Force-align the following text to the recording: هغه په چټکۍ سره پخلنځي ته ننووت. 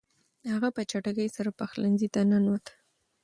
هغه 0.53 0.69
په 0.75 0.81
چټکۍ 0.89 1.27
سره 1.35 1.49
پخلنځي 1.59 2.07
ته 2.13 2.21
ننووت. 2.29 2.65